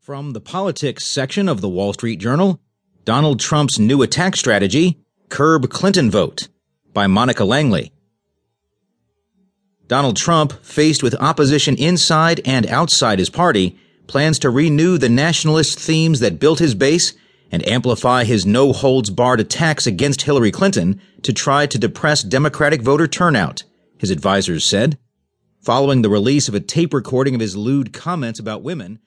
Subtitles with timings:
[0.00, 2.58] From the politics section of the Wall Street Journal,
[3.04, 6.48] Donald Trump's new attack strategy, Curb Clinton Vote,
[6.94, 7.92] by Monica Langley.
[9.88, 15.78] Donald Trump, faced with opposition inside and outside his party, plans to renew the nationalist
[15.78, 17.12] themes that built his base
[17.52, 22.80] and amplify his no holds barred attacks against Hillary Clinton to try to depress Democratic
[22.80, 23.64] voter turnout,
[23.98, 24.98] his advisers said.
[25.60, 28.98] Following the release of a tape recording of his lewd comments about women,